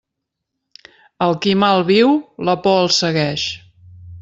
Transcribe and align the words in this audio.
Al 1.25 1.35
qui 1.43 1.53
mal 1.65 1.85
viu, 1.91 2.15
la 2.51 2.57
por 2.65 2.81
el 2.87 2.91
segueix. 3.03 3.47